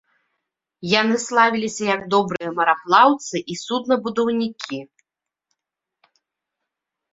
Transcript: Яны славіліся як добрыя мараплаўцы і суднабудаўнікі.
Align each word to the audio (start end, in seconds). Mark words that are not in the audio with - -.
Яны 1.01 1.15
славіліся 1.25 1.83
як 1.95 2.01
добрыя 2.13 2.49
мараплаўцы 2.61 3.35
і 3.55 3.59
суднабудаўнікі. 3.61 4.83